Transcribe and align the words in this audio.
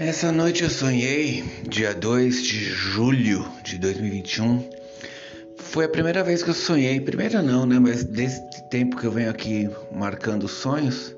Essa 0.00 0.32
noite 0.32 0.62
eu 0.62 0.70
sonhei, 0.70 1.44
dia 1.68 1.92
2 1.92 2.42
de 2.42 2.64
julho 2.64 3.46
de 3.62 3.76
2021. 3.76 4.66
Foi 5.58 5.84
a 5.84 5.88
primeira 5.90 6.24
vez 6.24 6.42
que 6.42 6.48
eu 6.48 6.54
sonhei, 6.54 6.98
primeira 7.02 7.42
não, 7.42 7.66
né? 7.66 7.78
Mas 7.78 8.02
desse 8.02 8.40
tempo 8.70 8.96
que 8.96 9.04
eu 9.04 9.12
venho 9.12 9.28
aqui 9.28 9.68
marcando 9.92 10.48
sonhos, 10.48 11.14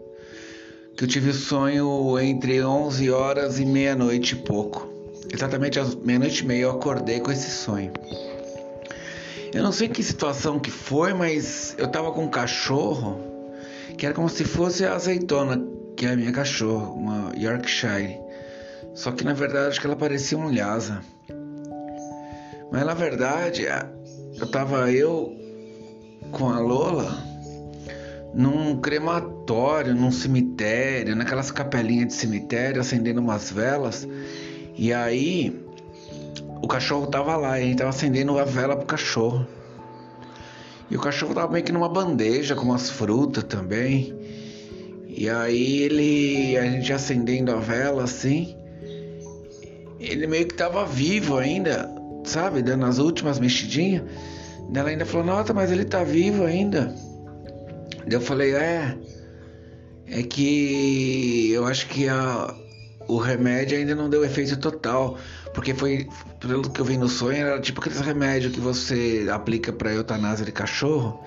que 0.97 1.05
eu 1.05 1.07
tive 1.07 1.31
o 1.31 1.33
sonho 1.33 2.19
entre 2.19 2.61
11 2.61 3.09
horas 3.09 3.61
e 3.61 3.65
meia-noite 3.65 4.35
e 4.35 4.39
pouco. 4.39 4.93
Exatamente 5.33 5.79
às 5.79 5.95
meia-noite 5.95 6.43
e 6.43 6.47
meia 6.49 6.63
eu 6.63 6.73
acordei 6.73 7.21
com 7.21 7.31
esse 7.31 7.53
sonho. 7.53 7.93
Eu 9.55 9.63
não 9.63 9.71
sei 9.71 9.89
que 9.89 10.03
situação 10.03 10.59
que 10.59 10.73
foi, 10.73 11.15
mas 11.15 11.77
eu 11.79 11.87
tava 11.87 12.11
com 12.11 12.25
um 12.25 12.29
cachorro 12.29 13.21
que 13.97 14.05
era 14.05 14.13
como 14.13 14.29
se 14.29 14.43
fosse 14.43 14.85
a 14.85 14.95
azeitona, 14.95 15.65
que 15.97 16.05
é 16.05 16.11
a 16.11 16.17
minha 16.17 16.33
cachorra, 16.33 16.91
uma 16.91 17.33
Yorkshire. 17.39 18.22
Só 18.95 19.11
que 19.11 19.25
na 19.25 19.33
verdade 19.33 19.69
acho 19.69 19.81
que 19.81 19.87
ela 19.87 19.97
parecia 19.97 20.37
um 20.37 20.53
Lhasa. 20.53 21.01
Mas 22.71 22.87
na 22.87 22.95
verdade, 22.95 23.67
eu 24.39 24.51
tava 24.51 24.91
eu 24.91 25.37
com 26.31 26.49
a 26.49 26.59
Lola 26.59 27.13
num 28.35 28.81
crematório, 28.81 29.95
num 29.95 30.11
cemitério, 30.11 31.15
naquelas 31.15 31.51
capelinhas 31.51 32.09
de 32.09 32.15
cemitério, 32.15 32.81
acendendo 32.81 33.21
umas 33.21 33.51
velas. 33.51 34.09
E 34.77 34.93
aí 34.93 35.63
o 36.63 36.67
cachorro 36.67 37.07
tava 37.07 37.37
lá, 37.37 37.59
e 37.59 37.63
a 37.63 37.67
gente 37.67 37.79
tava 37.79 37.91
acendendo 37.91 38.39
a 38.39 38.45
vela 38.45 38.77
pro 38.77 38.87
cachorro. 38.87 39.47
E 40.91 40.97
o 40.97 41.01
cachorro 41.01 41.35
tava 41.35 41.53
meio 41.53 41.65
que 41.65 41.73
numa 41.73 41.89
bandeja 41.89 42.55
com 42.55 42.65
umas 42.65 42.89
frutas 42.91 43.45
também. 43.45 44.15
E 45.09 45.29
aí 45.29 45.83
ele. 45.83 46.57
A 46.57 46.65
gente 46.65 46.93
acendendo 46.93 47.53
a 47.53 47.57
vela 47.57 48.05
assim 48.05 48.62
ele 50.03 50.27
meio 50.27 50.47
que 50.47 50.55
tava 50.55 50.85
vivo 50.85 51.39
ainda, 51.39 51.89
sabe? 52.25 52.63
Dando 52.63 52.85
as 52.87 52.99
últimas 52.99 53.39
mexidinhas. 53.39 54.03
Ela 54.75 54.89
ainda 54.89 55.07
falou, 55.07 55.27
nossa, 55.27 55.53
mas 55.53 55.71
ele 55.71 55.85
tá 55.85 56.03
vivo 56.03 56.45
ainda. 56.45 56.95
Daí 58.07 58.15
eu 58.15 58.21
falei, 58.21 58.55
é. 58.55 58.97
É 60.07 60.23
que 60.23 61.53
eu 61.53 61.67
acho 61.67 61.87
que 61.89 62.09
a, 62.09 62.55
o 63.07 63.17
remédio 63.17 63.79
ainda 63.79 63.95
não 63.95 64.11
deu 64.11 64.25
efeito 64.25 64.57
total. 64.57 65.17
Porque 65.55 65.75
foi, 65.75 66.09
pelo 66.41 66.69
que 66.71 66.81
eu 66.81 66.85
vi 66.85 66.97
no 66.97 67.09
sonho, 67.09 67.47
era 67.47 67.61
tipo 67.61 67.81
aqueles 67.81 68.01
remédios 68.01 68.53
que 68.53 68.61
você 68.61 69.27
aplica 69.31 69.73
pra 69.73 69.93
eutanásia 69.93 70.45
de 70.45 70.53
cachorro. 70.53 71.23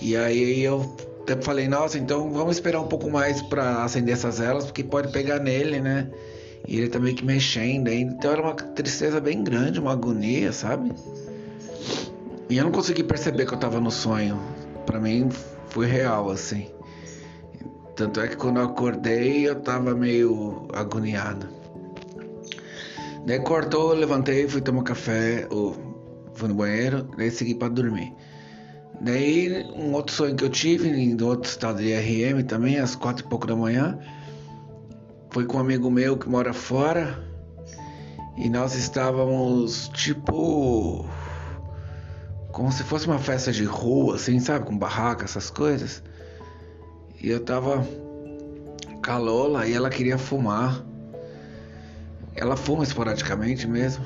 E 0.00 0.16
aí 0.16 0.62
eu 0.62 0.94
falei, 1.40 1.66
nossa, 1.66 1.98
então 1.98 2.30
vamos 2.32 2.56
esperar 2.56 2.80
um 2.80 2.86
pouco 2.86 3.10
mais 3.10 3.40
para 3.40 3.82
acender 3.82 4.14
essas 4.14 4.38
velas, 4.38 4.66
porque 4.66 4.84
pode 4.84 5.10
pegar 5.10 5.38
nele, 5.38 5.80
né? 5.80 6.08
E 6.66 6.78
ele 6.78 6.88
tá 6.88 6.98
que 6.98 7.24
mexendo 7.24 7.88
ainda. 7.88 8.14
Então 8.14 8.32
era 8.32 8.42
uma 8.42 8.54
tristeza 8.54 9.20
bem 9.20 9.44
grande, 9.44 9.78
uma 9.78 9.92
agonia, 9.92 10.52
sabe? 10.52 10.92
E 12.48 12.56
eu 12.56 12.64
não 12.64 12.72
consegui 12.72 13.02
perceber 13.02 13.46
que 13.46 13.54
eu 13.54 13.58
tava 13.58 13.80
no 13.80 13.90
sonho. 13.90 14.40
Para 14.86 15.00
mim 15.00 15.28
foi 15.68 15.86
real, 15.86 16.30
assim. 16.30 16.70
Tanto 17.96 18.20
é 18.20 18.28
que 18.28 18.36
quando 18.36 18.58
eu 18.58 18.64
acordei 18.64 19.48
eu 19.48 19.60
tava 19.60 19.94
meio 19.94 20.66
agoniado. 20.72 21.48
Daí 23.26 23.40
cortou, 23.40 23.94
levantei, 23.94 24.46
fui 24.48 24.60
tomar 24.60 24.82
café, 24.82 25.46
ou 25.50 25.74
fui 26.34 26.48
no 26.48 26.54
banheiro, 26.54 27.08
daí 27.16 27.30
segui 27.30 27.54
para 27.54 27.68
dormir. 27.68 28.12
Daí 29.00 29.64
um 29.74 29.92
outro 29.92 30.14
sonho 30.14 30.36
que 30.36 30.44
eu 30.44 30.50
tive, 30.50 30.88
em 30.88 31.20
outro 31.22 31.50
estado 31.50 31.82
de 31.82 31.92
RM 31.94 32.42
também, 32.46 32.78
às 32.78 32.94
quatro 32.94 33.24
e 33.24 33.28
pouco 33.28 33.46
da 33.46 33.56
manhã, 33.56 33.98
foi 35.34 35.44
com 35.46 35.56
um 35.56 35.60
amigo 35.60 35.90
meu 35.90 36.16
que 36.16 36.28
mora 36.28 36.52
fora 36.52 37.18
e 38.36 38.48
nós 38.48 38.76
estávamos 38.76 39.88
tipo 39.88 41.04
como 42.52 42.70
se 42.70 42.84
fosse 42.84 43.08
uma 43.08 43.18
festa 43.18 43.50
de 43.50 43.64
rua, 43.64 44.14
assim, 44.14 44.38
sabe, 44.38 44.64
com 44.64 44.78
barraca, 44.78 45.24
essas 45.24 45.50
coisas. 45.50 46.04
E 47.20 47.28
eu 47.28 47.40
tava 47.40 47.84
calola 49.02 49.66
e 49.66 49.72
ela 49.72 49.90
queria 49.90 50.16
fumar. 50.16 50.84
Ela 52.36 52.56
fuma 52.56 52.84
esporadicamente 52.84 53.66
mesmo. 53.66 54.04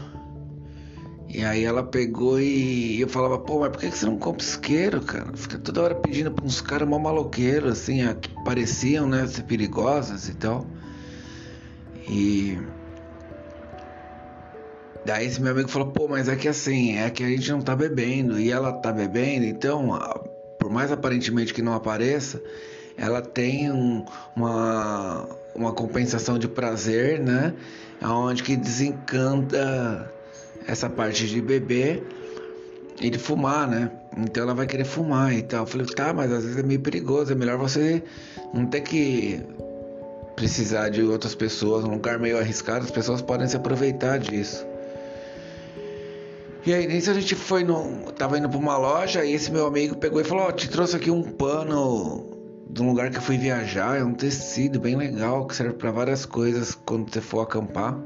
E 1.28 1.44
aí 1.44 1.62
ela 1.62 1.82
pegou 1.82 2.40
e 2.40 2.98
eu 3.02 3.06
falava, 3.06 3.38
pô, 3.38 3.60
mas 3.60 3.68
por 3.68 3.80
que 3.80 3.90
você 3.90 4.06
não 4.06 4.16
compra 4.16 4.42
isqueiro, 4.42 5.02
cara? 5.02 5.30
Fica 5.34 5.58
toda 5.58 5.82
hora 5.82 5.94
pedindo 5.94 6.30
pra 6.30 6.46
uns 6.46 6.62
caras 6.62 6.88
mal 6.88 6.98
maloqueiros, 6.98 7.80
assim, 7.80 7.98
que 8.14 8.30
pareciam, 8.44 9.06
né, 9.06 9.26
ser 9.26 9.42
perigosas 9.42 10.26
e 10.26 10.34
tal. 10.34 10.66
E 12.08 12.58
daí 15.04 15.26
esse 15.26 15.40
meu 15.40 15.52
amigo 15.52 15.68
falou, 15.68 15.88
pô, 15.88 16.08
mas 16.08 16.28
é 16.28 16.36
que 16.36 16.48
assim, 16.48 16.96
é 16.96 17.10
que 17.10 17.22
a 17.22 17.28
gente 17.28 17.50
não 17.50 17.60
tá 17.60 17.76
bebendo 17.76 18.38
e 18.38 18.50
ela 18.50 18.72
tá 18.72 18.92
bebendo, 18.92 19.44
então, 19.46 19.98
por 20.58 20.70
mais 20.70 20.90
aparentemente 20.90 21.52
que 21.54 21.62
não 21.62 21.74
apareça, 21.74 22.42
ela 22.96 23.22
tem 23.22 23.70
um, 23.70 24.04
uma, 24.34 25.28
uma 25.54 25.72
compensação 25.72 26.38
de 26.38 26.48
prazer, 26.48 27.20
né? 27.20 27.54
Onde 28.02 28.42
que 28.42 28.56
desencanta 28.56 30.12
essa 30.66 30.90
parte 30.90 31.26
de 31.26 31.40
beber 31.40 32.02
e 33.00 33.08
de 33.08 33.18
fumar, 33.18 33.68
né? 33.68 33.90
Então 34.16 34.42
ela 34.42 34.54
vai 34.54 34.66
querer 34.66 34.84
fumar 34.84 35.32
e 35.32 35.42
tal. 35.42 35.60
Eu 35.60 35.66
falei, 35.66 35.86
tá, 35.86 36.12
mas 36.12 36.32
às 36.32 36.42
vezes 36.42 36.58
é 36.58 36.62
meio 36.62 36.80
perigoso, 36.80 37.32
é 37.32 37.34
melhor 37.36 37.56
você 37.56 38.02
não 38.52 38.66
ter 38.66 38.80
que 38.80 39.40
precisar 40.38 40.88
de 40.88 41.02
outras 41.02 41.34
pessoas, 41.34 41.84
um 41.84 41.90
lugar 41.90 42.16
meio 42.16 42.38
arriscado, 42.38 42.84
as 42.84 42.92
pessoas 42.92 43.20
podem 43.20 43.48
se 43.48 43.56
aproveitar 43.56 44.20
disso. 44.20 44.64
E 46.64 46.72
aí 46.72 46.86
nisso 46.86 47.10
a 47.10 47.14
gente 47.14 47.34
foi 47.34 47.64
no. 47.64 48.12
Tava 48.12 48.38
indo 48.38 48.48
pra 48.48 48.56
uma 48.56 48.76
loja 48.76 49.24
e 49.24 49.32
esse 49.32 49.50
meu 49.50 49.66
amigo 49.66 49.96
pegou 49.96 50.20
e 50.20 50.24
falou, 50.24 50.46
oh, 50.48 50.52
te 50.52 50.68
trouxe 50.68 50.94
aqui 50.94 51.10
um 51.10 51.24
pano 51.24 52.24
de 52.70 52.80
um 52.80 52.88
lugar 52.88 53.10
que 53.10 53.16
eu 53.16 53.22
fui 53.22 53.36
viajar, 53.36 53.98
é 53.98 54.04
um 54.04 54.14
tecido 54.14 54.78
bem 54.78 54.94
legal 54.94 55.44
que 55.44 55.56
serve 55.56 55.74
para 55.74 55.90
várias 55.90 56.24
coisas 56.24 56.72
quando 56.86 57.12
você 57.12 57.20
for 57.20 57.40
acampar. 57.40 57.98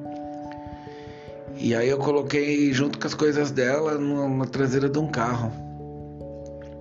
E 1.59 1.75
aí 1.75 1.91
eu 1.91 1.99
coloquei 1.99 2.73
junto 2.73 2.99
com 2.99 3.07
as 3.07 3.15
coisas 3.15 3.51
dela 3.51 3.99
na 3.99 4.47
traseira 4.47 4.89
de 4.89 4.99
um 4.99 5.09
carro. 5.09 5.53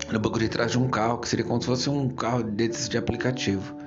No 0.09 0.19
banco 0.19 0.39
de 0.39 0.47
trás 0.47 0.71
de 0.71 0.79
um 0.79 0.87
carro, 0.87 1.17
que 1.17 1.27
seria 1.27 1.43
como 1.43 1.59
se 1.59 1.67
fosse 1.67 1.89
um 1.89 2.07
carro 2.09 2.41
desses 2.43 2.87
de 2.87 2.97
aplicativo. 2.97 3.80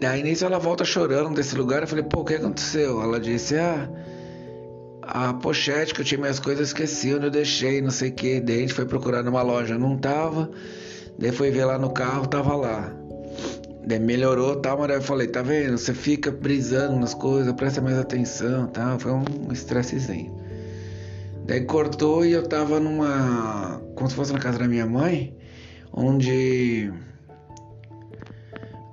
Daí 0.00 0.22
nisso 0.22 0.46
ela 0.46 0.58
volta 0.58 0.84
chorando 0.84 1.34
desse 1.34 1.54
lugar. 1.54 1.82
Eu 1.82 1.88
falei, 1.88 2.04
pô, 2.04 2.20
o 2.20 2.24
que 2.24 2.34
aconteceu? 2.34 3.02
Ela 3.02 3.20
disse, 3.20 3.56
ah, 3.56 3.88
a 5.02 5.34
pochete 5.34 5.92
que 5.92 6.00
eu 6.00 6.04
tinha 6.04 6.18
minhas 6.18 6.40
coisas 6.40 6.68
esqueci 6.68 7.14
onde 7.14 7.26
eu 7.26 7.30
deixei, 7.30 7.82
não 7.82 7.90
sei 7.90 8.08
o 8.08 8.12
que. 8.12 8.40
Daí 8.40 8.56
a 8.56 8.60
gente 8.60 8.72
foi 8.74 8.86
procurar 8.86 9.22
numa 9.22 9.42
loja, 9.42 9.76
não 9.76 9.98
tava. 9.98 10.50
Daí 11.18 11.32
foi 11.32 11.50
ver 11.50 11.66
lá 11.66 11.78
no 11.78 11.90
carro, 11.90 12.26
tava 12.26 12.56
lá. 12.56 12.90
Daí 13.86 13.98
melhorou 13.98 14.56
tal, 14.56 14.78
mas 14.78 14.90
eu 14.90 15.02
falei, 15.02 15.26
tá 15.26 15.42
vendo? 15.42 15.76
Você 15.76 15.92
fica 15.92 16.30
brisando 16.30 16.98
nas 16.98 17.12
coisas, 17.12 17.52
presta 17.52 17.82
mais 17.82 17.98
atenção 17.98 18.68
tal. 18.68 18.98
Foi 18.98 19.12
um 19.12 19.52
estressezinho. 19.52 20.34
Daí 21.44 21.62
cortou 21.62 22.24
e 22.24 22.32
eu 22.32 22.46
tava 22.46 22.80
numa. 22.80 23.82
Como 23.94 24.08
se 24.08 24.16
fosse 24.16 24.32
na 24.32 24.38
casa 24.38 24.60
da 24.60 24.68
minha 24.68 24.86
mãe, 24.86 25.36
onde 25.92 26.90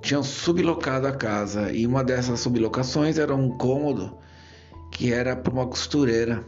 tinham 0.08 0.22
sublocado 0.22 1.06
a 1.06 1.12
casa 1.12 1.70
e 1.70 1.86
uma 1.86 2.02
dessas 2.02 2.40
sublocações 2.40 3.18
era 3.18 3.34
um 3.34 3.50
cômodo 3.58 4.16
que 4.90 5.12
era 5.12 5.36
para 5.36 5.52
uma 5.52 5.66
costureira. 5.66 6.42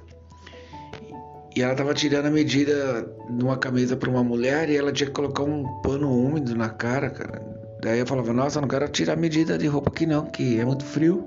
E 1.54 1.60
ela 1.60 1.72
estava 1.72 1.92
tirando 1.92 2.24
a 2.24 2.30
medida 2.30 3.06
de 3.28 3.44
uma 3.44 3.58
camisa 3.58 3.98
para 3.98 4.08
uma 4.08 4.24
mulher 4.24 4.70
e 4.70 4.76
ela 4.78 4.90
tinha 4.90 5.08
que 5.08 5.12
colocar 5.12 5.42
um 5.42 5.82
pano 5.82 6.10
úmido 6.10 6.56
na 6.56 6.70
cara, 6.70 7.10
cara. 7.10 7.42
Daí 7.82 7.98
eu 7.98 8.06
falava, 8.06 8.32
nossa, 8.32 8.62
não 8.62 8.68
quero 8.68 8.88
tirar 8.88 9.12
a 9.12 9.16
medida 9.16 9.58
de 9.58 9.66
roupa 9.66 9.90
aqui 9.90 10.06
não, 10.06 10.24
que 10.24 10.58
é 10.58 10.64
muito 10.64 10.84
frio. 10.84 11.22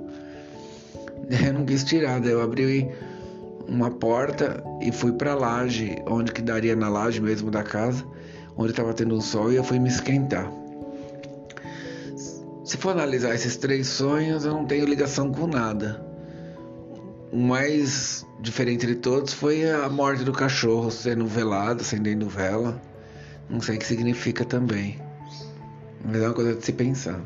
Daí 1.29 1.45
eu 1.45 1.53
não 1.53 1.65
quis 1.65 1.83
tirar, 1.83 2.19
daí 2.19 2.31
eu 2.33 2.41
abri 2.41 2.89
uma 3.67 3.89
porta 3.89 4.61
e 4.81 4.91
fui 4.91 5.13
para 5.13 5.31
a 5.31 5.35
laje, 5.35 5.95
onde 6.05 6.31
que 6.33 6.41
daria 6.41 6.75
na 6.75 6.89
laje 6.89 7.21
mesmo 7.21 7.49
da 7.49 7.63
casa, 7.63 8.03
onde 8.57 8.71
estava 8.71 8.93
tendo 8.93 9.15
um 9.15 9.21
sol 9.21 9.51
e 9.51 9.55
eu 9.55 9.63
fui 9.63 9.79
me 9.79 9.87
esquentar. 9.87 10.62
Se 12.63 12.77
for 12.77 12.91
analisar 12.91 13.35
esses 13.35 13.57
três 13.57 13.87
sonhos, 13.87 14.45
eu 14.45 14.53
não 14.53 14.65
tenho 14.65 14.85
ligação 14.85 15.31
com 15.33 15.47
nada. 15.47 16.01
O 17.29 17.37
mais 17.37 18.25
diferente 18.39 18.87
de 18.87 18.95
todos 18.95 19.33
foi 19.33 19.69
a 19.69 19.89
morte 19.89 20.23
do 20.23 20.31
cachorro 20.31 20.89
sendo 20.89 21.27
velado, 21.27 21.81
acendendo 21.81 22.29
vela. 22.29 22.81
Não 23.49 23.59
sei 23.59 23.75
o 23.75 23.79
que 23.79 23.85
significa 23.85 24.45
também. 24.45 24.97
Mas 26.05 26.21
é 26.21 26.25
uma 26.25 26.33
coisa 26.33 26.55
de 26.55 26.63
se 26.63 26.71
pensar. 26.71 27.19